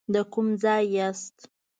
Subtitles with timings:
[0.13, 1.35] د کوم ځای یاست.